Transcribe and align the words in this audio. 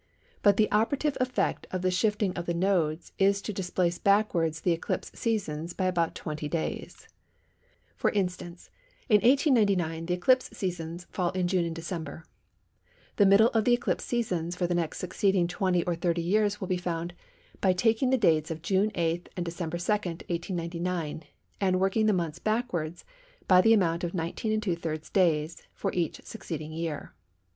But 0.41 0.57
the 0.57 0.71
operative 0.71 1.15
effect 1.21 1.67
of 1.69 1.83
the 1.83 1.91
shifting 1.91 2.33
of 2.33 2.47
the 2.47 2.55
nodes 2.55 3.11
is 3.19 3.39
to 3.43 3.53
displace 3.53 3.99
backwards 3.99 4.61
the 4.61 4.71
eclipse 4.71 5.11
seasons 5.13 5.73
by 5.73 5.85
about 5.85 6.15
20 6.15 6.49
days. 6.49 7.07
For 7.97 8.09
instance 8.09 8.71
in 9.09 9.17
1899 9.21 10.07
the 10.07 10.15
eclipse 10.15 10.49
seasons 10.57 11.05
fall 11.11 11.29
in 11.33 11.47
June 11.47 11.65
and 11.65 11.75
December. 11.75 12.25
The 13.17 13.27
middle 13.27 13.49
of 13.49 13.63
the 13.63 13.73
eclipse 13.75 14.03
seasons 14.03 14.55
for 14.55 14.65
the 14.65 14.73
next 14.73 14.97
succeeding 14.97 15.45
20 15.47 15.83
or 15.83 15.93
30 15.95 16.19
years 16.19 16.59
will 16.59 16.67
be 16.67 16.77
found 16.77 17.13
by 17.61 17.71
taking 17.71 18.09
the 18.09 18.17
dates 18.17 18.49
of 18.49 18.63
June 18.63 18.89
8 18.95 19.29
and 19.37 19.45
December 19.45 19.77
2, 19.77 19.91
1899, 19.93 21.21
and 21.61 21.79
working 21.79 22.07
the 22.07 22.11
months 22.13 22.39
backwards 22.39 23.05
by 23.47 23.61
the 23.61 23.71
amount 23.75 24.03
of 24.03 24.13
19⅔ 24.13 25.11
days 25.13 25.61
for 25.75 25.93
each 25.93 26.19
succeeding 26.25 26.71
year. 26.73 27.13